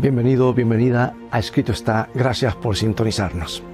[0.00, 2.08] Bienvenido, bienvenida a Escrito está.
[2.14, 3.64] Gracias por sintonizarnos.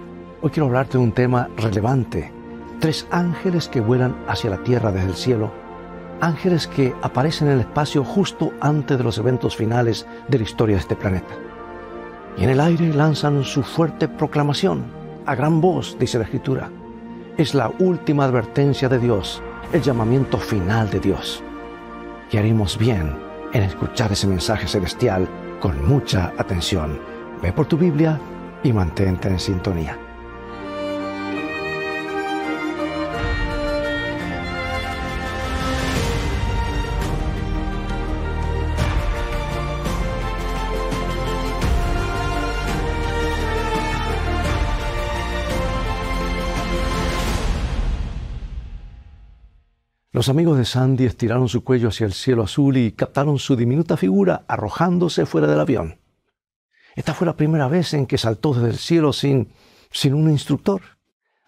[0.41, 2.33] Hoy quiero hablarte de un tema relevante.
[2.81, 5.53] Tres ángeles que vuelan hacia la tierra desde el cielo.
[6.23, 10.77] Ángeles que aparecen en el espacio justo antes de los eventos finales de la historia
[10.77, 11.35] de este planeta.
[12.39, 14.83] Y en el aire lanzan su fuerte proclamación.
[15.27, 16.71] A gran voz, dice la Escritura.
[17.37, 19.43] Es la última advertencia de Dios,
[19.75, 21.43] el llamamiento final de Dios.
[22.33, 23.15] Y haremos bien
[23.53, 25.29] en escuchar ese mensaje celestial
[25.65, 27.01] con mucha atención.
[27.41, 28.21] Ve por tu Biblia
[28.63, 30.04] y mantente en sintonía.
[50.15, 53.97] Los amigos de Sandy estiraron su cuello hacia el cielo azul y captaron su diminuta
[53.97, 55.99] figura arrojándose fuera del avión.
[56.95, 59.49] Esta fue la primera vez en que saltó desde el cielo sin,
[59.91, 60.83] sin un instructor.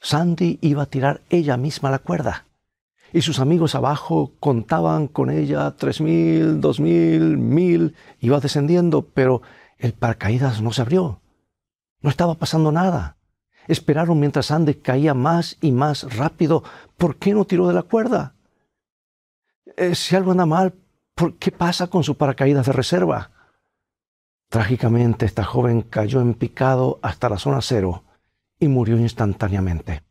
[0.02, 2.46] Sandy iba a tirar ella misma la cuerda.
[3.12, 7.94] Y sus amigos abajo contaban con ella tres mil, dos mil, mil.
[8.18, 9.42] Iba descendiendo, pero
[9.78, 11.20] el paracaídas no se abrió.
[12.00, 13.16] No estaba pasando nada.
[13.68, 16.64] Esperaron mientras Sandy caía más y más rápido.
[16.96, 18.32] ¿Por qué no tiró de la cuerda?
[19.76, 20.74] Eh, si algo anda mal,
[21.38, 23.30] ¿qué pasa con su paracaídas de reserva?
[24.48, 28.04] Trágicamente, esta joven cayó en picado hasta la zona cero
[28.58, 30.02] y murió instantáneamente.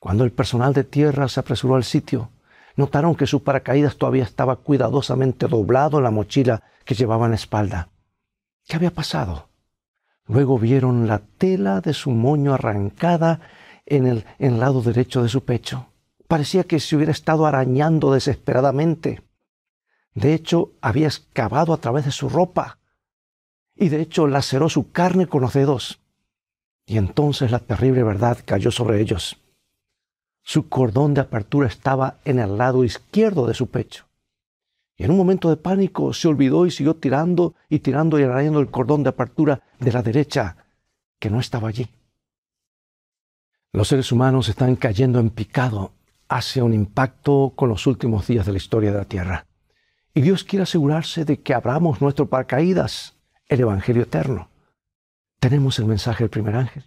[0.00, 2.32] Cuando el personal de tierra se apresuró al sitio,
[2.74, 7.36] notaron que su paracaídas todavía estaba cuidadosamente doblado en la mochila que llevaba en la
[7.36, 7.90] espalda.
[8.66, 9.50] ¿Qué había pasado?
[10.26, 13.40] Luego vieron la tela de su moño arrancada
[13.86, 15.86] en el lado derecho de su pecho
[16.28, 19.22] parecía que se hubiera estado arañando desesperadamente.
[20.14, 22.78] De hecho, había excavado a través de su ropa
[23.74, 26.00] y de hecho laceró su carne con los dedos.
[26.84, 29.40] Y entonces la terrible verdad cayó sobre ellos.
[30.42, 34.06] Su cordón de apertura estaba en el lado izquierdo de su pecho.
[34.96, 38.60] Y en un momento de pánico se olvidó y siguió tirando y tirando y arañando
[38.60, 40.56] el cordón de apertura de la derecha,
[41.18, 41.88] que no estaba allí.
[43.72, 45.92] Los seres humanos están cayendo en picado
[46.28, 49.46] hace un impacto con los últimos días de la historia de la Tierra.
[50.14, 53.16] Y Dios quiere asegurarse de que abramos nuestro paracaídas,
[53.46, 54.50] el Evangelio eterno.
[55.40, 56.84] Tenemos el mensaje del primer ángel.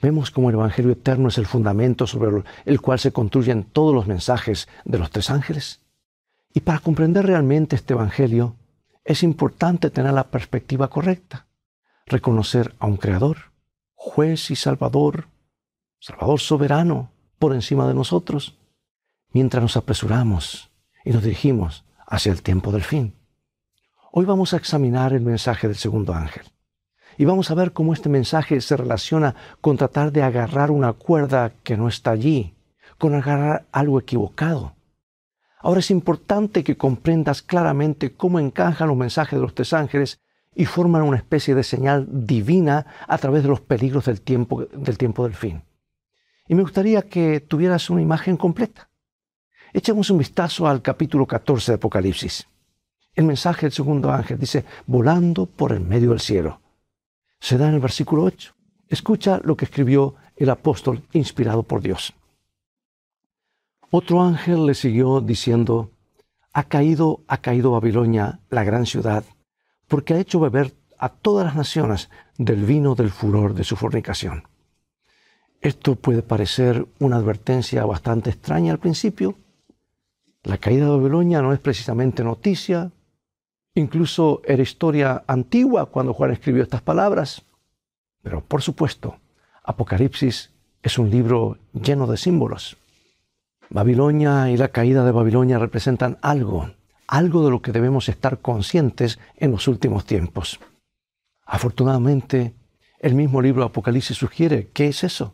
[0.00, 4.06] Vemos cómo el Evangelio eterno es el fundamento sobre el cual se construyen todos los
[4.06, 5.80] mensajes de los tres ángeles.
[6.52, 8.56] Y para comprender realmente este Evangelio,
[9.04, 11.46] es importante tener la perspectiva correcta,
[12.06, 13.52] reconocer a un Creador,
[13.94, 15.28] juez y Salvador,
[15.98, 18.56] Salvador soberano, por encima de nosotros,
[19.32, 20.70] mientras nos apresuramos
[21.04, 23.14] y nos dirigimos hacia el tiempo del fin.
[24.12, 26.44] Hoy vamos a examinar el mensaje del segundo ángel
[27.16, 31.52] y vamos a ver cómo este mensaje se relaciona con tratar de agarrar una cuerda
[31.62, 32.54] que no está allí,
[32.98, 34.74] con agarrar algo equivocado.
[35.60, 40.20] Ahora es importante que comprendas claramente cómo encajan los mensajes de los tres ángeles
[40.54, 44.98] y forman una especie de señal divina a través de los peligros del tiempo del,
[44.98, 45.62] tiempo del fin.
[46.46, 48.90] Y me gustaría que tuvieras una imagen completa.
[49.72, 52.46] Echemos un vistazo al capítulo 14 de Apocalipsis.
[53.14, 56.60] El mensaje del segundo ángel dice, volando por el medio del cielo.
[57.40, 58.54] Se da en el versículo 8.
[58.88, 62.12] Escucha lo que escribió el apóstol inspirado por Dios.
[63.90, 65.92] Otro ángel le siguió diciendo,
[66.52, 69.24] ha caído, ha caído Babilonia, la gran ciudad,
[69.88, 74.44] porque ha hecho beber a todas las naciones del vino del furor de su fornicación.
[75.64, 79.34] Esto puede parecer una advertencia bastante extraña al principio.
[80.42, 82.90] La caída de Babilonia no es precisamente noticia,
[83.74, 87.46] incluso era historia antigua cuando Juan escribió estas palabras.
[88.20, 89.16] Pero por supuesto,
[89.62, 90.50] Apocalipsis
[90.82, 92.76] es un libro lleno de símbolos.
[93.70, 96.72] Babilonia y la caída de Babilonia representan algo,
[97.06, 100.60] algo de lo que debemos estar conscientes en los últimos tiempos.
[101.46, 102.52] Afortunadamente,
[102.98, 105.32] el mismo libro Apocalipsis sugiere qué es eso.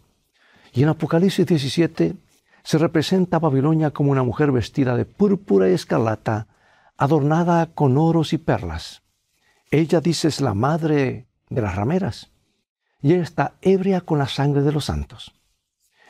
[0.72, 2.14] Y en Apocalipsis 17
[2.62, 6.46] se representa a Babilonia como una mujer vestida de púrpura y escarlata,
[6.96, 9.02] adornada con oros y perlas.
[9.70, 12.30] Ella dice es la madre de las rameras
[13.02, 15.32] y ella está ebria con la sangre de los santos.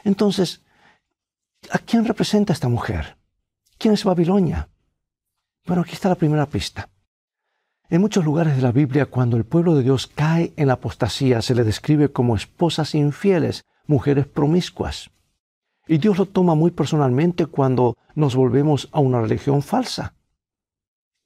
[0.04, 0.62] Entonces,
[1.70, 3.16] ¿a quién representa esta mujer?
[3.78, 4.68] ¿Quién es Babilonia?
[5.66, 6.88] Bueno, aquí está la primera pista.
[7.88, 11.42] En muchos lugares de la Biblia, cuando el pueblo de Dios cae en la apostasía,
[11.42, 15.10] se le describe como esposas infieles mujeres promiscuas.
[15.86, 20.14] Y Dios lo toma muy personalmente cuando nos volvemos a una religión falsa.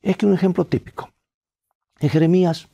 [0.00, 1.10] Es que un ejemplo típico.
[2.00, 2.68] En Jeremías,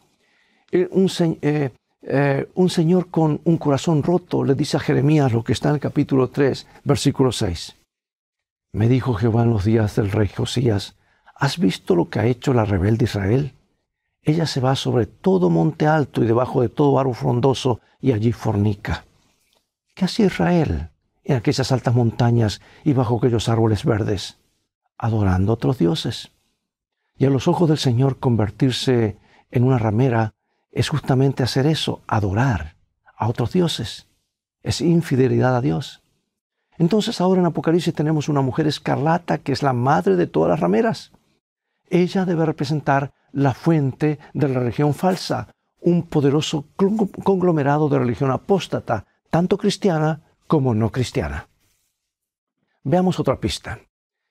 [0.70, 1.10] eh, un,
[1.42, 1.70] eh,
[2.02, 5.74] eh, un, señor con un corazón roto le dice a Jeremías lo que está en
[5.74, 7.76] el capítulo 3, versículo 6.
[8.72, 10.96] Me dijo Jehová en los días del rey Josías,
[11.34, 13.54] ¿has visto lo que ha hecho la rebelde Israel?
[14.22, 18.30] Ella se va sobre todo monte alto y debajo de todo árbol frondoso y allí
[18.30, 19.04] fornica.
[19.94, 20.90] ¿Qué hacía Israel
[21.24, 24.38] en aquellas altas montañas y bajo aquellos árboles verdes?
[24.98, 26.32] Adorando a otros dioses.
[27.16, 29.18] Y a los ojos del Señor convertirse
[29.50, 30.34] en una ramera
[30.72, 32.76] es justamente hacer eso, adorar
[33.16, 34.06] a otros dioses.
[34.62, 36.02] Es infidelidad a Dios.
[36.78, 40.60] Entonces ahora en Apocalipsis tenemos una mujer escarlata que es la madre de todas las
[40.60, 41.12] rameras.
[41.90, 45.48] Ella debe representar la fuente de la religión falsa,
[45.80, 46.66] un poderoso
[47.22, 51.48] conglomerado de religión apóstata, tanto cristiana como no cristiana.
[52.82, 53.80] Veamos otra pista.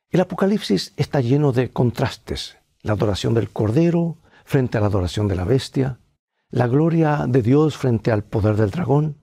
[0.09, 2.57] El Apocalipsis está lleno de contrastes.
[2.81, 5.99] La adoración del Cordero frente a la adoración de la bestia,
[6.49, 9.17] la gloria de Dios frente al poder del dragón,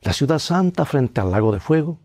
[0.00, 2.00] la ciudad santa frente al lago de fuego.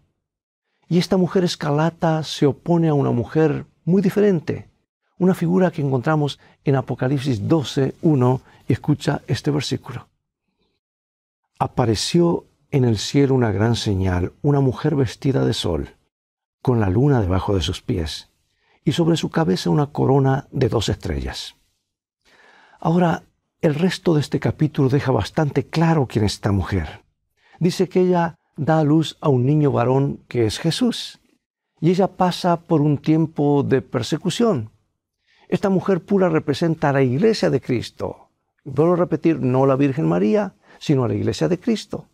[0.87, 4.71] Y esta mujer escarlata se opone a una mujer muy diferente,
[5.19, 10.07] una figura que encontramos en Apocalipsis 12, 1, y escucha este versículo.
[11.59, 15.95] Apareció en el cielo una gran señal, una mujer vestida de sol,
[16.61, 18.29] con la luna debajo de sus pies,
[18.83, 21.55] y sobre su cabeza una corona de dos estrellas.
[22.79, 23.23] Ahora,
[23.61, 27.03] el resto de este capítulo deja bastante claro quién es esta mujer.
[27.59, 31.19] Dice que ella da a luz a un niño varón que es Jesús,
[31.81, 34.69] y ella pasa por un tiempo de persecución.
[35.47, 38.29] Esta mujer pura representa a la iglesia de Cristo.
[38.63, 42.05] Vuelvo a repetir, no la Virgen María, sino a la iglesia de Cristo.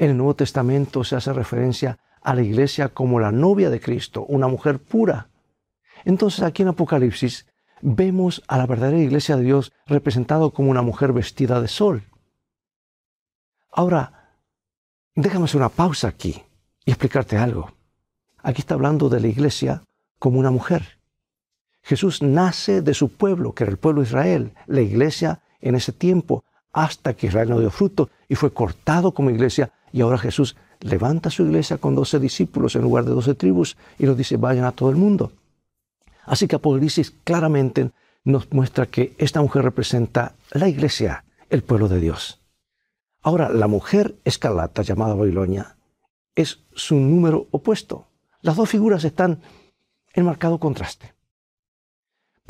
[0.00, 4.24] En el Nuevo Testamento se hace referencia a la iglesia como la novia de Cristo,
[4.24, 5.28] una mujer pura.
[6.06, 7.46] Entonces aquí en Apocalipsis
[7.82, 12.04] vemos a la verdadera iglesia de Dios representado como una mujer vestida de sol.
[13.70, 14.38] Ahora,
[15.14, 16.42] déjame hacer una pausa aquí
[16.86, 17.70] y explicarte algo.
[18.38, 19.82] Aquí está hablando de la iglesia
[20.18, 20.98] como una mujer.
[21.82, 25.92] Jesús nace de su pueblo, que era el pueblo de Israel, la iglesia en ese
[25.92, 26.42] tiempo,
[26.72, 29.72] hasta que Israel no dio fruto y fue cortado como iglesia.
[29.92, 34.04] Y ahora Jesús levanta su iglesia con doce discípulos en lugar de doce tribus y
[34.04, 35.32] nos dice, vayan a todo el mundo.
[36.24, 37.90] Así que Apocalipsis claramente
[38.24, 42.38] nos muestra que esta mujer representa la iglesia, el pueblo de Dios.
[43.22, 45.76] Ahora, la mujer escarlata llamada Babilonia
[46.34, 48.06] es su número opuesto.
[48.42, 49.40] Las dos figuras están
[50.14, 51.14] en marcado contraste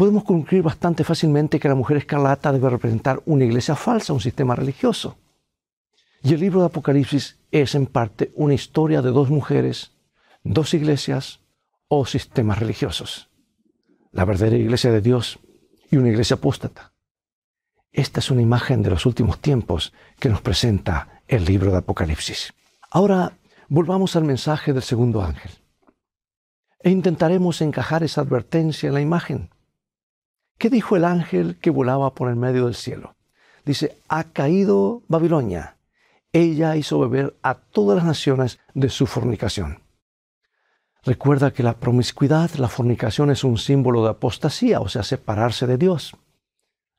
[0.01, 4.57] podemos concluir bastante fácilmente que la mujer escarlata debe representar una iglesia falsa, un sistema
[4.57, 5.19] religioso.
[6.23, 9.93] Y el libro de Apocalipsis es en parte una historia de dos mujeres,
[10.45, 11.41] dos iglesias
[11.89, 13.29] o sistemas religiosos.
[14.13, 15.39] La verdadera iglesia de Dios
[15.91, 16.93] y una iglesia apóstata.
[17.93, 22.53] Esta es una imagen de los últimos tiempos que nos presenta el libro de Apocalipsis.
[22.91, 23.33] Ahora
[23.69, 25.51] volvamos al mensaje del segundo ángel.
[26.83, 29.51] E intentaremos encajar esa advertencia en la imagen.
[30.59, 33.17] ¿Qué dijo el ángel que volaba por el medio del cielo?
[33.65, 35.77] Dice, ha caído Babilonia.
[36.33, 39.83] Ella hizo beber a todas las naciones de su fornicación.
[41.03, 45.79] Recuerda que la promiscuidad, la fornicación es un símbolo de apostasía, o sea, separarse de
[45.79, 46.15] Dios.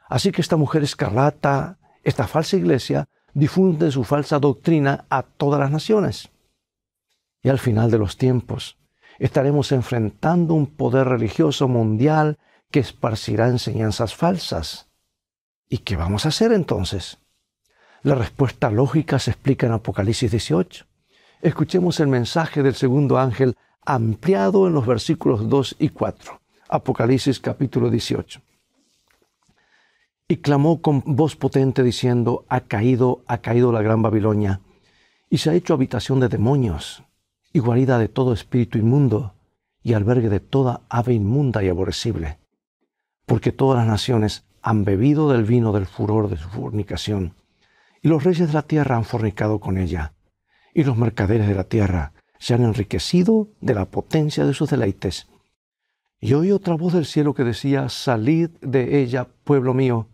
[0.09, 5.71] Así que esta mujer escarlata, esta falsa iglesia, difunde su falsa doctrina a todas las
[5.71, 6.29] naciones.
[7.41, 8.77] Y al final de los tiempos,
[9.19, 12.39] estaremos enfrentando un poder religioso mundial
[12.71, 14.89] que esparcirá enseñanzas falsas.
[15.69, 17.20] ¿Y qué vamos a hacer entonces?
[18.03, 20.85] La respuesta lógica se explica en Apocalipsis 18.
[21.41, 23.55] Escuchemos el mensaje del segundo ángel
[23.85, 26.41] ampliado en los versículos 2 y 4.
[26.69, 28.41] Apocalipsis capítulo 18.
[30.27, 34.61] Y clamó con voz potente diciendo, ha caído, ha caído la gran Babilonia,
[35.29, 37.03] y se ha hecho habitación de demonios,
[37.53, 39.33] y guarida de todo espíritu inmundo,
[39.83, 42.37] y albergue de toda ave inmunda y aborrecible
[43.31, 47.33] porque todas las naciones han bebido del vino del furor de su fornicación,
[48.01, 50.13] y los reyes de la tierra han fornicado con ella,
[50.73, 55.27] y los mercaderes de la tierra se han enriquecido de la potencia de sus deleites.
[56.19, 60.07] Y oí otra voz del cielo que decía, salid de ella, pueblo mío,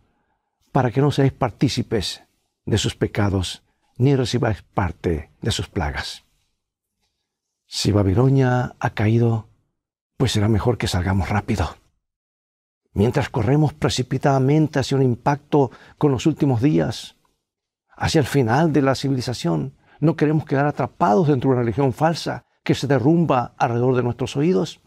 [0.72, 2.24] para que no seáis partícipes
[2.66, 3.64] de sus pecados,
[3.98, 6.24] ni recibáis parte de sus plagas.
[7.66, 9.48] Si Babilonia ha caído,
[10.18, 11.76] pues será mejor que salgamos rápido
[12.98, 17.16] mientras corremos precipitadamente hacia un impacto con los últimos días,
[17.98, 19.74] hacia el final de la civilización.
[20.00, 24.38] No queremos quedar atrapados dentro de una religión falsa que se derrumba alrededor de nuestros
[24.38, 24.80] oídos.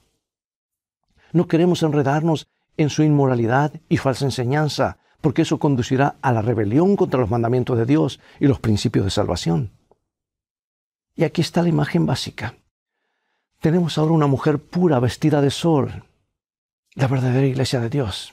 [1.33, 6.97] No queremos enredarnos en su inmoralidad y falsa enseñanza porque eso conducirá a la rebelión
[6.97, 9.71] contra los mandamientos de Dios y los principios de salvación.
[11.15, 12.55] Y aquí está la imagen básica.
[13.61, 16.05] Tenemos ahora una mujer pura vestida de sol,
[16.95, 18.33] la verdadera iglesia de Dios.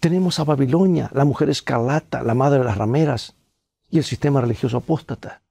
[0.00, 3.36] Tenemos a Babilonia, la mujer escarlata, la madre de las rameras,
[3.90, 5.42] y el sistema religioso apóstata.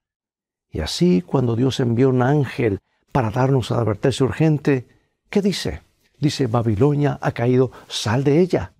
[0.71, 2.79] Y así, cuando Dios envió un ángel
[3.11, 4.87] para darnos a advertencia urgente,
[5.29, 5.81] ¿qué dice?
[6.19, 8.73] Dice, Babilonia ha caído, sal de ella.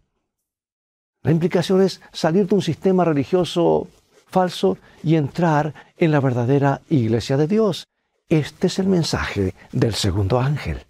[1.21, 3.87] La implicación es salir de un sistema religioso
[4.27, 7.87] falso y entrar en la verdadera iglesia de Dios.
[8.29, 10.85] Este es el mensaje del segundo ángel.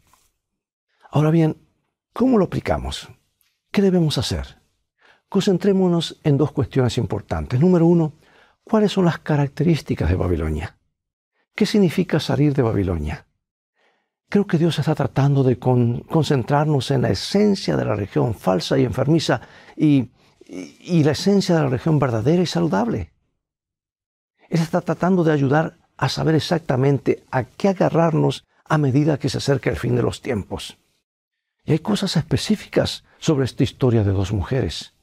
[1.10, 1.56] Ahora bien,
[2.14, 3.08] ¿cómo lo aplicamos?
[3.72, 4.58] ¿Qué debemos hacer?
[5.30, 7.60] Concentrémonos en dos cuestiones importantes.
[7.60, 8.14] Número uno,
[8.64, 10.78] ¿cuáles son las características de Babilonia?
[11.56, 13.28] ¿Qué significa salir de Babilonia?
[14.30, 18.86] Creo que Dios está tratando de concentrarnos en la esencia de la religión falsa y
[18.86, 19.42] enfermiza
[19.76, 20.12] y,
[21.04, 23.12] la esencia de la religión verdadera y saludable.
[24.48, 29.40] Él está tratando de ayudar a saber exactamente a qué agarrarnos a medida que se
[29.40, 30.78] acerca el fin de los tiempos.
[31.66, 34.94] Y hay cosas específicas sobre esta historia de dos mujeres,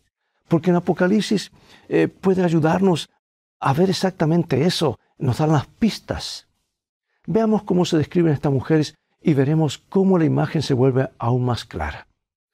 [0.49, 1.53] porque en Apocalipsis
[1.89, 3.11] eh, puede ayudarnos
[3.61, 6.49] a ver exactamente eso, nos dan las pistas.
[7.27, 11.65] Veamos cómo se describen estas mujeres y veremos cómo la imagen se vuelve aún más
[11.65, 12.07] clara.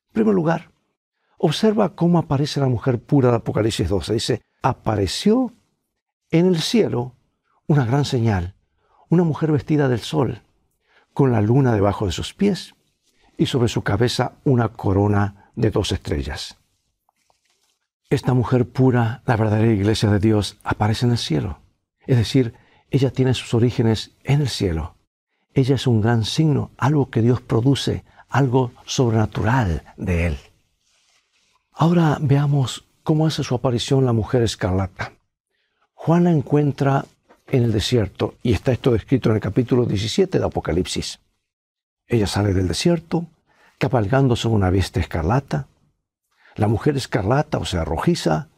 [0.08, 0.70] En primer lugar,
[1.38, 4.14] observa cómo aparece la mujer pura de Apocalipsis 12.
[4.14, 5.52] Dice, apareció
[6.30, 7.14] en el cielo
[7.66, 8.54] una gran señal,
[9.08, 10.42] una mujer vestida del sol,
[11.12, 12.74] con la luna debajo de sus pies
[13.36, 16.61] y sobre su cabeza una corona de dos estrellas.
[18.12, 21.60] Esta mujer pura, la verdadera iglesia de Dios, aparece en el cielo.
[22.06, 22.52] Es decir,
[22.90, 24.96] ella tiene sus orígenes en el cielo.
[25.54, 30.38] Ella es un gran signo, algo que Dios produce, algo sobrenatural de Él.
[31.72, 35.12] Ahora veamos cómo hace su aparición la mujer escarlata.
[35.94, 37.06] Juan la encuentra
[37.46, 41.18] en el desierto y está esto descrito en el capítulo 17 de Apocalipsis.
[42.06, 43.24] Ella sale del desierto,
[43.78, 45.66] cabalgando sobre una bestia escarlata.
[46.56, 48.48] La mujer escarlata, o sea, rojiza,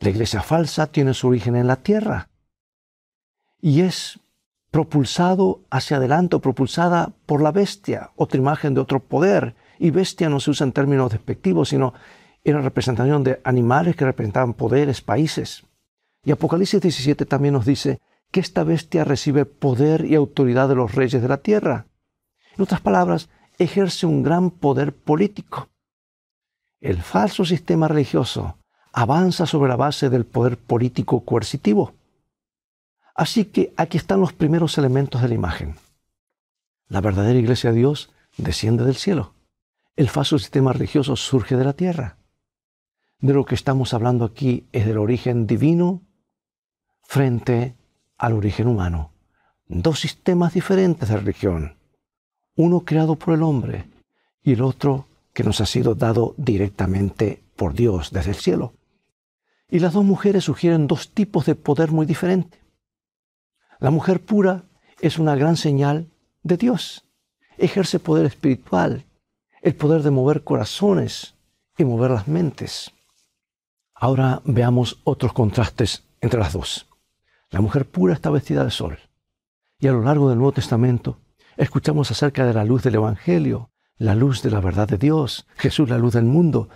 [0.00, 2.28] la iglesia falsa, tiene su origen en la tierra
[3.62, 4.18] y es
[4.70, 9.54] propulsado hacia adelante o propulsada por la bestia, otra imagen de otro poder.
[9.78, 11.94] Y bestia no se usa en términos despectivos, sino
[12.44, 15.64] en la representación de animales que representaban poderes, países.
[16.24, 20.94] Y Apocalipsis 17 también nos dice que esta bestia recibe poder y autoridad de los
[20.94, 21.86] reyes de la tierra.
[22.56, 25.68] En otras palabras, ejerce un gran poder político.
[26.82, 28.58] El falso sistema religioso
[28.92, 31.94] avanza sobre la base del poder político coercitivo.
[33.14, 35.76] Así que aquí están los primeros elementos de la imagen.
[36.88, 39.32] La verdadera iglesia de Dios desciende del cielo.
[39.94, 42.16] El falso sistema religioso surge de la tierra.
[43.20, 46.02] De lo que estamos hablando aquí es del origen divino
[47.04, 47.76] frente
[48.18, 49.12] al origen humano.
[49.68, 51.76] Dos sistemas diferentes de religión.
[52.56, 53.88] Uno creado por el hombre
[54.42, 58.74] y el otro que nos ha sido dado directamente por Dios desde el cielo.
[59.70, 62.60] Y las dos mujeres sugieren dos tipos de poder muy diferentes.
[63.78, 64.64] La mujer pura
[65.00, 66.08] es una gran señal
[66.42, 67.04] de Dios.
[67.58, 69.06] Ejerce poder espiritual,
[69.62, 71.34] el poder de mover corazones
[71.76, 72.92] y mover las mentes.
[73.94, 76.86] Ahora veamos otros contrastes entre las dos.
[77.50, 78.98] La mujer pura está vestida de sol.
[79.78, 81.18] Y a lo largo del Nuevo Testamento
[81.56, 85.88] escuchamos acerca de la luz del Evangelio, la luz de la verdad de Dios, Jesús
[85.88, 86.68] la luz del mundo.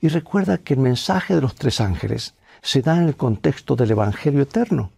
[0.00, 3.90] Y recuerda que el mensaje de los tres ángeles se da en el contexto del
[3.90, 4.92] Evangelio eterno.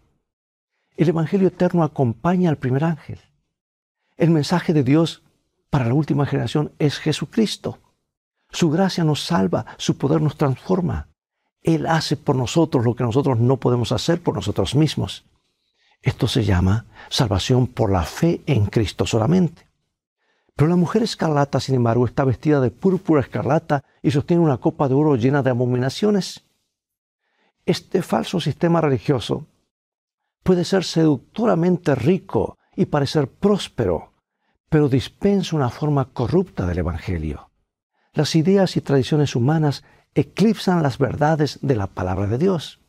[0.95, 3.19] El Evangelio eterno acompaña al primer ángel.
[4.17, 5.23] El mensaje de Dios
[5.69, 7.79] para la última generación es Jesucristo.
[8.51, 11.09] Su gracia nos salva, su poder nos transforma.
[11.63, 15.25] Él hace por nosotros lo que nosotros no podemos hacer por nosotros mismos.
[16.01, 19.72] Esto se llama salvación por la fe en Cristo solamente.
[20.55, 24.87] Pero la mujer escarlata, sin embargo, está vestida de púrpura escarlata y sostiene una copa
[24.87, 26.43] de oro llena de abominaciones.
[27.65, 29.47] Este falso sistema religioso
[30.43, 34.13] puede ser seductoramente rico y parecer próspero,
[34.69, 37.49] pero dispensa una forma corrupta del Evangelio.
[38.13, 39.83] Las ideas y tradiciones humanas
[40.13, 42.79] eclipsan las verdades de la palabra de Dios.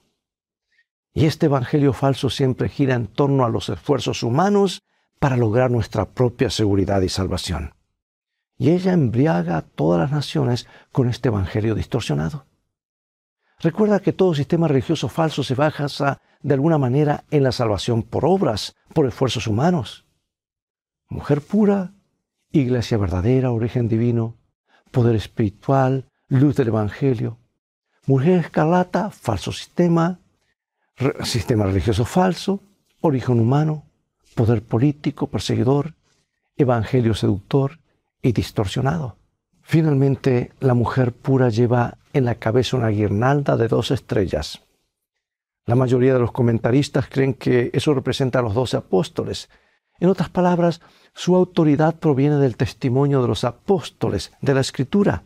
[1.15, 4.83] Y este Evangelio falso siempre gira en torno a los esfuerzos humanos
[5.25, 7.73] para lograr nuestra propia seguridad y salvación.
[8.59, 12.45] Y ella embriaga a todas las naciones con este Evangelio distorsionado.
[13.59, 18.27] Recuerda que todo sistema religioso falso se basa de alguna manera en la salvación por
[18.27, 20.05] obras, por esfuerzos humanos.
[21.09, 21.95] Mujer pura,
[22.53, 24.37] iglesia verdadera, origen divino,
[24.91, 27.39] poder espiritual, luz del Evangelio.
[28.05, 30.21] Mujer escarlata, falso sistema,
[31.23, 32.61] sistema religioso falso,
[33.01, 33.87] origen humano,
[34.35, 35.95] poder político, perseguidor,
[36.57, 37.79] evangelio seductor
[38.23, 39.17] y distorsionado.
[39.63, 44.61] Finalmente, la mujer pura lleva en la cabeza una guirnalda de dos estrellas.
[45.67, 49.49] La mayoría de los comentaristas creen que eso representa a los doce apóstoles.
[49.99, 50.83] En otras palabras,
[51.15, 55.23] su autoridad proviene del testimonio de los apóstoles, de la escritura.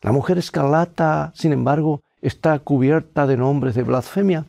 [0.00, 4.46] La mujer escarlata, sin embargo, está cubierta de nombres de blasfemia.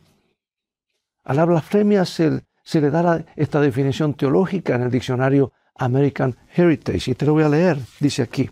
[1.22, 2.42] A la blasfemia se,
[2.74, 7.48] le da esta definición teológica en el diccionario American Heritage, y te lo voy a
[7.48, 8.50] leer, dice aquí.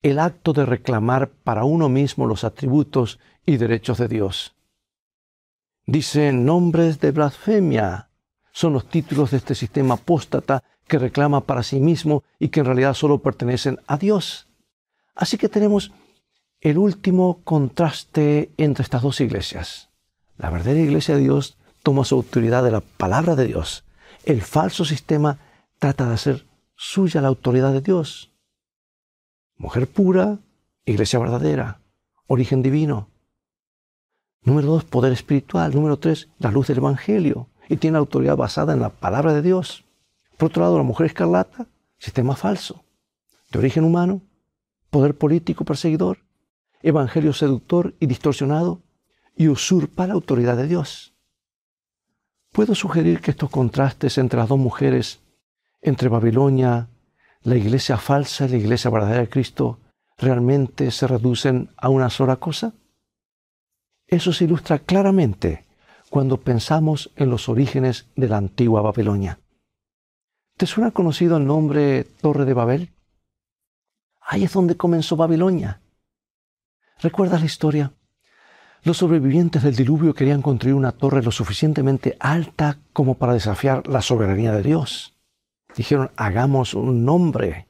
[0.00, 4.56] El acto de reclamar para uno mismo los atributos y derechos de Dios.
[5.84, 8.08] Dice nombres de blasfemia.
[8.52, 12.66] Son los títulos de este sistema apóstata que reclama para sí mismo y que en
[12.66, 14.48] realidad solo pertenecen a Dios.
[15.14, 15.92] Así que tenemos
[16.60, 19.90] el último contraste entre estas dos iglesias.
[20.38, 23.84] La verdadera iglesia de Dios toma su autoridad de la palabra de Dios.
[24.24, 25.38] El falso sistema
[25.78, 26.46] trata de hacer
[26.76, 28.32] suya la autoridad de Dios.
[29.56, 30.38] Mujer pura,
[30.84, 31.80] iglesia verdadera,
[32.26, 33.08] origen divino.
[34.42, 35.74] Número dos, poder espiritual.
[35.74, 37.48] Número tres, la luz del Evangelio.
[37.68, 39.84] Y tiene autoridad basada en la palabra de Dios.
[40.36, 42.84] Por otro lado, la mujer escarlata, sistema falso,
[43.50, 44.22] de origen humano,
[44.90, 46.18] poder político perseguidor,
[46.82, 48.82] evangelio seductor y distorsionado,
[49.36, 51.11] y usurpa la autoridad de Dios.
[52.52, 55.20] Puedo sugerir que estos contrastes entre las dos mujeres,
[55.80, 56.88] entre Babilonia,
[57.42, 59.80] la iglesia falsa y la iglesia verdadera de Cristo,
[60.18, 62.74] realmente se reducen a una sola cosa?
[64.06, 65.64] Eso se ilustra claramente
[66.10, 69.40] cuando pensamos en los orígenes de la antigua Babilonia.
[70.58, 72.92] ¿Te suena conocido el nombre Torre de Babel?
[74.20, 75.80] Ahí es donde comenzó Babilonia.
[77.00, 77.92] ¿Recuerdas la historia?
[78.84, 84.02] Los sobrevivientes del diluvio querían construir una torre lo suficientemente alta como para desafiar la
[84.02, 85.14] soberanía de Dios.
[85.76, 87.68] Dijeron, hagamos un nombre.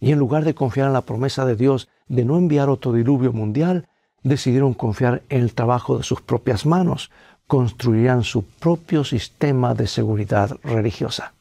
[0.00, 3.32] Y en lugar de confiar en la promesa de Dios de no enviar otro diluvio
[3.32, 3.88] mundial,
[4.24, 7.12] decidieron confiar en el trabajo de sus propias manos.
[7.46, 11.34] Construirían su propio sistema de seguridad religiosa.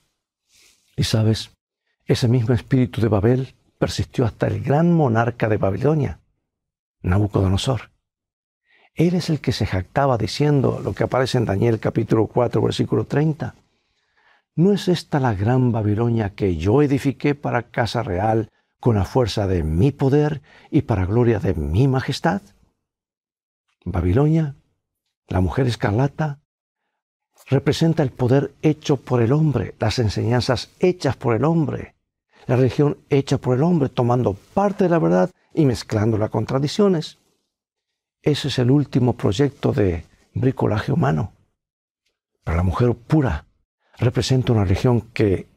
[0.96, 1.50] Y sabes,
[2.06, 6.20] ese mismo espíritu de Babel persistió hasta el gran monarca de Babilonia,
[7.02, 7.95] Nabucodonosor.
[8.96, 13.04] Él es el que se jactaba diciendo lo que aparece en Daniel capítulo 4, versículo
[13.04, 13.54] 30.
[14.56, 19.48] ¿No es esta la gran Babilonia que yo edifiqué para casa real con la fuerza
[19.48, 22.42] de mi poder y para gloria de mi majestad?
[23.84, 24.56] Babilonia,
[25.28, 26.40] la mujer escarlata,
[27.48, 31.96] representa el poder hecho por el hombre, las enseñanzas hechas por el hombre,
[32.48, 37.18] la religión hecha por el hombre, tomando parte de la verdad y mezclándola con tradiciones.
[38.26, 41.34] Ese es el último proyecto de bricolaje humano.
[42.44, 43.46] Pero la mujer pura
[44.00, 45.48] representa una religión que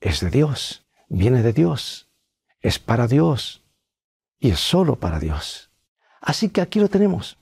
[0.00, 2.10] es de Dios, viene de Dios,
[2.62, 3.62] es para Dios
[4.40, 5.70] y es solo para Dios.
[6.20, 7.38] Así que aquí lo tenemos.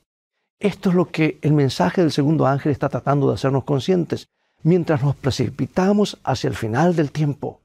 [0.59, 4.29] Esto es lo que el mensaje del segundo ángel está tratando de hacernos conscientes
[4.63, 7.63] mientras nos precipitamos hacia el final del tiempo.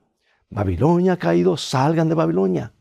[0.50, 2.72] Babilonia ha caído, salgan de Babilonia.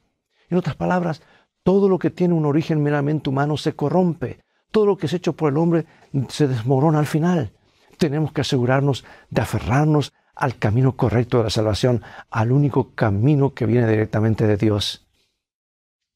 [0.48, 1.22] En otras palabras,
[1.62, 4.40] todo lo que tiene un origen meramente humano se corrompe.
[4.70, 5.86] Todo lo que es hecho por el hombre
[6.28, 7.52] se desmorona al final.
[7.98, 13.66] Tenemos que asegurarnos de aferrarnos al camino correcto de la salvación, al único camino que
[13.66, 15.06] viene directamente de Dios.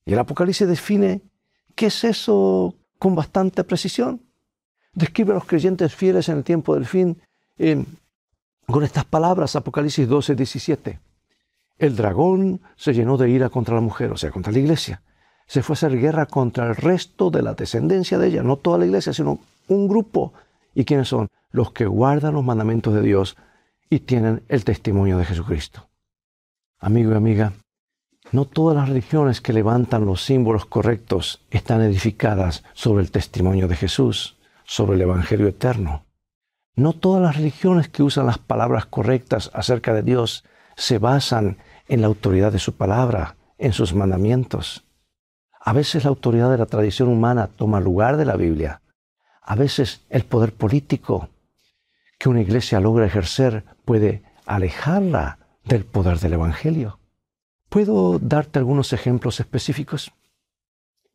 [0.05, 1.21] Y el Apocalipsis define
[1.75, 4.23] qué es eso con bastante precisión.
[4.95, 7.21] Describe a los creyentes fieles en el tiempo del fin
[8.67, 11.01] con estas palabras, Apocalipsis 12, 17
[11.79, 15.03] el dragón se llenó de ira contra la mujer, o sea, contra la iglesia.
[15.47, 18.79] Se fue a hacer guerra contra el resto de la descendencia de ella, no toda
[18.79, 20.33] la iglesia, sino un grupo.
[20.75, 21.29] ¿Y quiénes son?
[21.51, 23.37] Los que guardan los mandamientos de Dios
[23.89, 25.89] y tienen el testimonio de Jesucristo.
[26.79, 27.53] Amigo y amiga,
[28.33, 33.77] no todas las religiones que levantan los símbolos correctos están edificadas sobre el testimonio de
[33.77, 36.05] Jesús, sobre el Evangelio eterno.
[36.75, 40.45] No todas las religiones que usan las palabras correctas acerca de Dios
[40.77, 44.86] se basan en la autoridad de su palabra, en sus mandamientos.
[45.67, 48.83] A veces la autoridad de la tradición humana toma lugar de la Biblia.
[49.43, 51.29] A veces el poder político
[52.21, 57.01] que una iglesia logra ejercer puede alejarla del poder del Evangelio.
[57.69, 60.13] ¿Puedo darte algunos ejemplos específicos?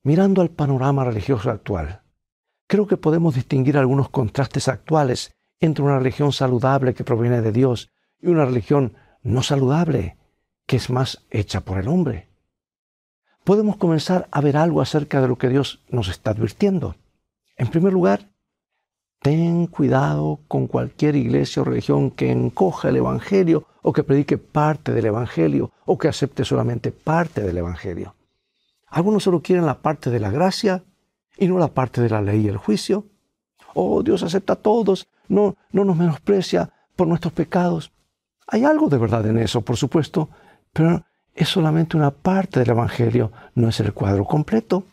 [0.04, 2.02] Mirando al panorama religioso actual,
[2.68, 7.90] creo que podemos distinguir algunos contrastes actuales entre una religión saludable que proviene de Dios
[8.20, 10.18] y una religión no saludable,
[10.66, 12.31] que es más hecha por el hombre.
[13.44, 16.96] Podemos comenzar a ver algo acerca de lo que Dios nos está advirtiendo.
[17.58, 18.30] En primer lugar,
[19.22, 24.92] ten cuidado con cualquier iglesia o religión que encoja el Evangelio o que predique parte
[24.94, 28.16] del Evangelio o que acepte solamente parte del Evangelio.
[28.88, 30.84] Algunos solo quieren la parte de la gracia
[31.38, 33.06] y no la parte de la ley y el juicio.
[33.74, 37.92] Oh, Dios acepta a todos, no, no nos menosprecia por nuestros pecados.
[38.48, 40.30] Hay algo de verdad en eso, por supuesto,
[40.74, 44.84] pero es solamente una parte del Evangelio, no es el cuadro completo.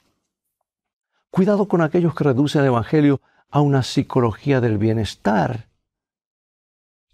[1.31, 3.21] Cuidado con aquellos que reducen el Evangelio
[3.51, 5.69] a una psicología del bienestar.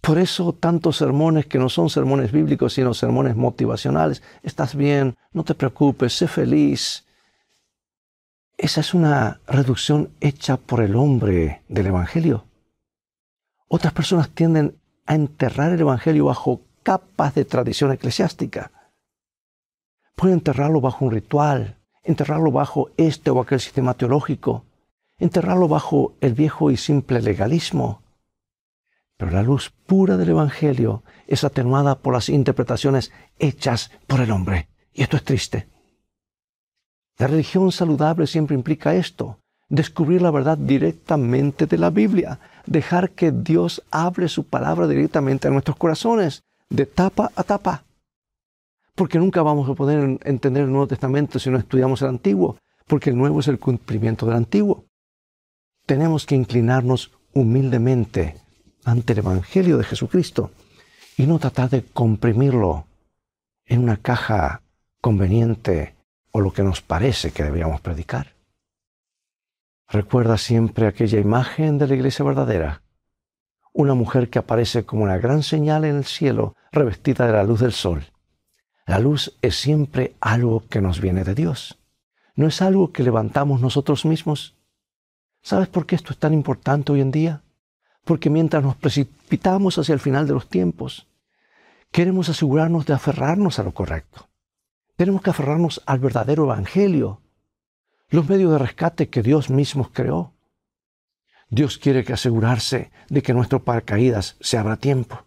[0.01, 4.23] Por eso tantos sermones que no son sermones bíblicos, sino sermones motivacionales.
[4.43, 7.07] Estás bien, no te preocupes, sé feliz.
[8.59, 12.45] Esa es una reducción hecha por el hombre del Evangelio.
[13.67, 18.71] Otras personas tienden a enterrar el Evangelio bajo capas de tradición eclesiástica.
[20.15, 24.65] Pueden enterrarlo bajo un ritual, enterrarlo bajo este o aquel sistema teológico,
[25.19, 28.03] enterrarlo bajo el viejo y simple legalismo.
[29.17, 34.69] Pero la luz pura del Evangelio es atenuada por las interpretaciones hechas por el hombre.
[34.93, 35.69] Y esto es triste.
[37.19, 43.31] La religión saludable siempre implica esto, descubrir la verdad directamente de la Biblia, dejar que
[43.31, 47.84] Dios hable su palabra directamente a nuestros corazones, de tapa a tapa.
[48.95, 53.11] Porque nunca vamos a poder entender el Nuevo Testamento si no estudiamos el Antiguo, porque
[53.11, 54.85] el Nuevo es el cumplimiento del Antiguo.
[55.87, 58.37] Tenemos que inclinarnos humildemente
[58.85, 60.51] ante el Evangelio de Jesucristo
[61.17, 62.87] y no tratar de comprimirlo
[63.67, 64.63] en una caja
[65.01, 65.95] conveniente
[66.31, 68.35] o lo que nos parece que deberíamos predicar.
[69.89, 72.83] Recuerda siempre aquella imagen de la iglesia verdadera,
[73.73, 77.61] una mujer que aparece como una gran señal en el cielo, revestida de la luz
[77.61, 78.05] del sol.
[78.87, 81.79] La luz es siempre algo que nos viene de Dios.
[82.37, 84.57] No es algo que levantamos nosotros mismos.
[85.43, 87.43] ¿Sabes por qué esto es tan importante hoy en día?
[88.05, 91.07] Porque mientras nos precipitamos hacia el final de los tiempos,
[91.91, 94.29] queremos asegurarnos de aferrarnos a lo correcto.
[94.97, 97.21] Tenemos que aferrarnos al verdadero evangelio,
[98.11, 100.33] los medios de rescate que Dios mismo creó.
[101.49, 105.25] Dios quiere que asegurarse de que nuestro paracaídas se abra tiempo.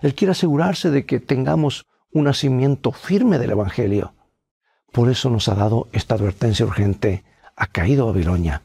[0.00, 4.14] Él quiere asegurarse de que tengamos un nacimiento firme del Evangelio.
[4.92, 7.24] Por eso nos ha dado esta advertencia urgente.
[7.56, 8.62] Ha caído Babilonia.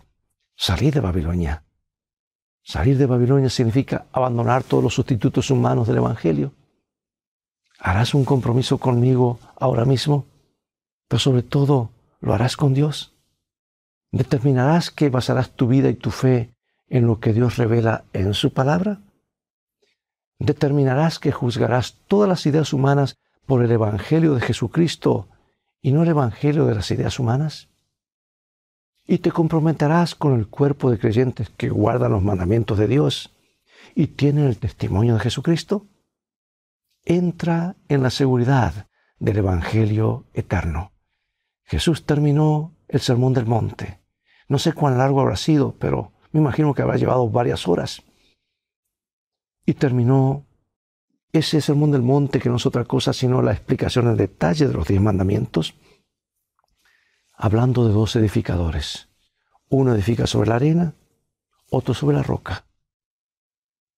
[0.56, 1.64] Salir de Babilonia.
[2.62, 6.54] Salir de Babilonia significa abandonar todos los sustitutos humanos del Evangelio.
[7.80, 10.28] ¿Harás un compromiso conmigo ahora mismo?
[11.08, 13.16] Pero sobre todo, ¿lo harás con Dios?
[14.12, 16.54] ¿Determinarás que basarás tu vida y tu fe
[16.88, 19.02] en lo que Dios revela en su palabra?
[20.38, 23.18] ¿Determinarás que juzgarás todas las ideas humanas
[23.50, 25.28] por el Evangelio de Jesucristo
[25.82, 27.68] y no el Evangelio de las ideas humanas?
[29.08, 33.36] ¿Y te comprometerás con el cuerpo de creyentes que guardan los mandamientos de Dios
[33.96, 35.88] y tienen el testimonio de Jesucristo?
[37.04, 38.86] Entra en la seguridad
[39.18, 40.92] del Evangelio eterno.
[41.64, 44.00] Jesús terminó el Sermón del Monte.
[44.48, 48.04] No sé cuán largo habrá sido, pero me imagino que habrá llevado varias horas.
[49.66, 50.46] Y terminó
[51.32, 54.74] ese Sermón del Monte, que no es otra cosa sino la explicación en detalle de
[54.74, 55.76] los diez mandamientos,
[57.34, 59.10] hablando de dos edificadores.
[59.70, 60.96] Uno edifica sobre la arena,
[61.70, 62.66] otro sobre la roca.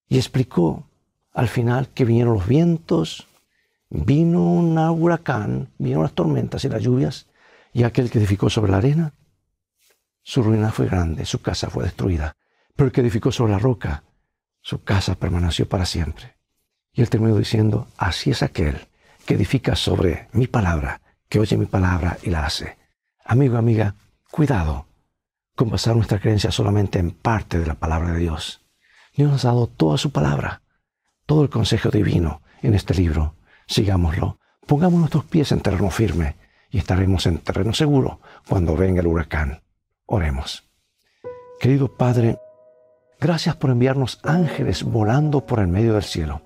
[0.08, 0.90] Y explicó
[1.34, 3.28] al final que vinieron los vientos,
[3.90, 7.28] vino un huracán, vinieron las tormentas y las lluvias,
[7.74, 9.14] y aquel que edificó sobre la arena,
[10.24, 12.36] su ruina fue grande, su casa fue destruida.
[12.76, 14.04] Pero el que edificó sobre la roca,
[14.62, 16.41] su casa permaneció para siempre.
[16.94, 18.88] Y él terminó diciendo, así es aquel
[19.26, 22.78] que edifica sobre mi palabra, que oye mi palabra y la hace.
[23.24, 23.96] Amigo, amiga,
[24.30, 24.88] cuidado
[25.56, 28.66] con basar nuestra creencia solamente en parte de la palabra de Dios.
[29.16, 30.62] Dios nos ha dado toda su palabra,
[31.26, 33.36] todo el consejo divino en este libro.
[33.68, 34.40] Sigámoslo.
[34.68, 36.36] Pongamos nuestros pies en terreno firme
[36.70, 39.62] y estaremos en terreno seguro cuando venga el huracán.
[40.06, 40.70] Oremos.
[41.60, 42.38] Querido Padre,
[43.20, 46.42] gracias por enviarnos ángeles volando por el medio del cielo.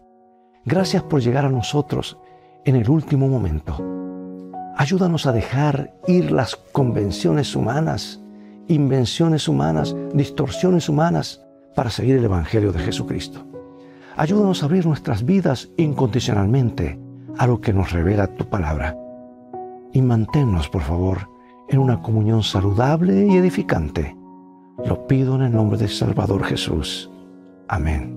[0.65, 2.17] Gracias por llegar a nosotros
[2.65, 3.77] en el último momento.
[4.75, 8.21] Ayúdanos a dejar ir las convenciones humanas,
[8.67, 13.45] invenciones humanas, distorsiones humanas para seguir el Evangelio de Jesucristo.
[14.17, 16.99] Ayúdanos a abrir nuestras vidas incondicionalmente
[17.37, 18.97] a lo que nos revela tu palabra
[19.93, 21.29] y manténnos, por favor,
[21.69, 24.15] en una comunión saludable y edificante.
[24.83, 27.09] Lo pido en el nombre del Salvador Jesús.
[27.67, 28.14] Amén.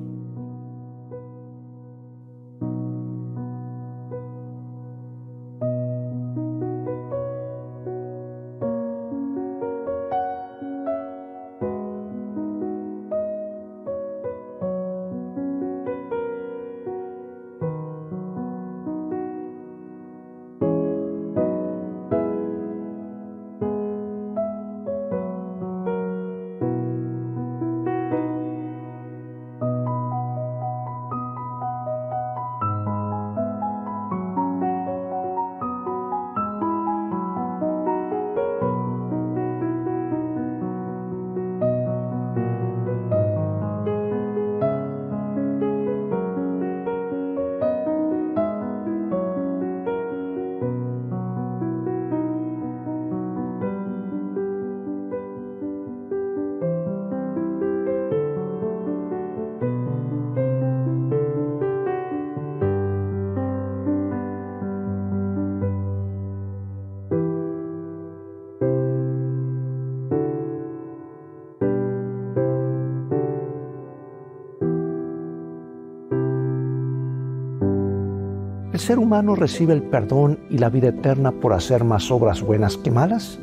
[78.78, 82.76] ¿El ser humano recibe el perdón y la vida eterna por hacer más obras buenas
[82.76, 83.36] que malas?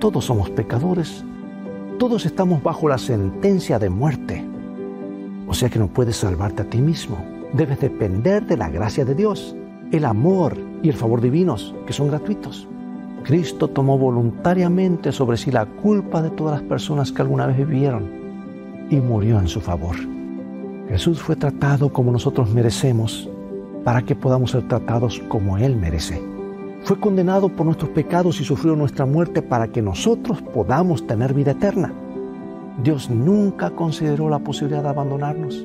[0.00, 1.24] Todos somos pecadores.
[1.96, 4.44] Todos estamos bajo la sentencia de muerte.
[5.46, 7.24] O sea que no puedes salvarte a ti mismo.
[7.52, 9.54] Debes depender de la gracia de Dios,
[9.92, 12.66] el amor y el favor divinos, que son gratuitos.
[13.22, 18.10] Cristo tomó voluntariamente sobre sí la culpa de todas las personas que alguna vez vivieron
[18.90, 19.94] y murió en su favor.
[20.88, 23.29] Jesús fue tratado como nosotros merecemos
[23.84, 26.22] para que podamos ser tratados como Él merece.
[26.82, 31.52] Fue condenado por nuestros pecados y sufrió nuestra muerte para que nosotros podamos tener vida
[31.52, 31.92] eterna.
[32.82, 35.64] Dios nunca consideró la posibilidad de abandonarnos.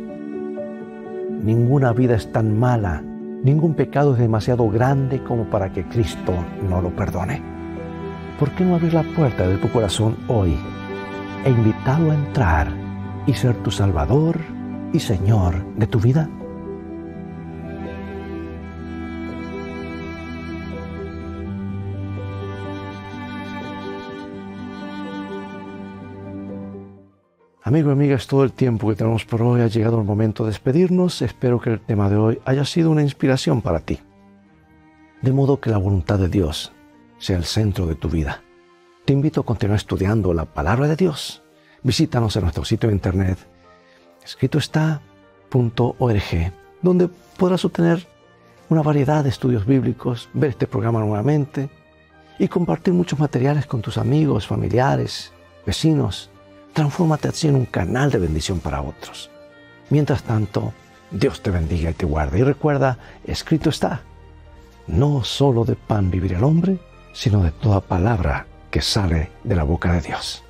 [1.41, 3.01] Ninguna vida es tan mala,
[3.43, 6.34] ningún pecado es demasiado grande como para que Cristo
[6.69, 7.41] no lo perdone.
[8.39, 10.58] ¿Por qué no abrir la puerta de tu corazón hoy
[11.45, 12.67] e invitarlo a entrar
[13.25, 14.38] y ser tu Salvador
[14.91, 16.30] y Señor de tu vida?
[27.67, 29.62] Amigo y amiga, es todo el tiempo que tenemos por hoy.
[29.62, 31.23] Ha llegado el momento de despedirnos.
[31.23, 34.01] Espero que el tema de hoy haya sido una inspiración para ti.
[35.23, 36.73] De modo que la voluntad de Dios
[37.17, 38.43] sea el centro de tu vida.
[39.06, 41.41] Te invito a continuar estudiando la palabra de Dios.
[41.82, 43.39] Visítanos en nuestro sitio de internet
[44.23, 44.60] escrito
[46.84, 48.08] donde podrás obtener
[48.69, 51.71] una variedad de estudios bíblicos, ver este programa nuevamente
[52.38, 55.34] y compartir muchos materiales con tus amigos, familiares,
[55.65, 56.30] vecinos
[56.75, 59.31] Transfórmate así en un canal de bendición para otros.
[59.89, 60.73] Mientras tanto,
[61.09, 62.39] Dios te bendiga y te guarde.
[62.39, 64.01] Y recuerda, escrito está,
[64.85, 66.79] no solo de pan vivirá el hombre,
[67.13, 70.44] sino de toda palabra que sale de la boca de Dios.